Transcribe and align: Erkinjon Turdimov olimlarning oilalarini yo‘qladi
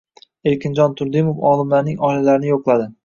Erkinjon 0.51 0.95
Turdimov 1.01 1.43
olimlarning 1.51 2.01
oilalarini 2.09 2.51
yo‘qladi 2.55 2.89